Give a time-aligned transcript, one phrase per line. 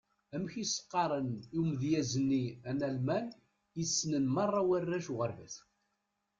[0.35, 3.25] Amek i s-qqaren i umedyaz-nni analman
[3.81, 5.53] i ssnen merra warrac uɣerbaz?